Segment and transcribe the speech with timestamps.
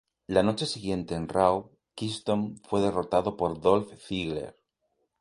[0.25, 4.57] La noche siguiente en Raw, Kingston fue derrotado por Dolph Ziggler.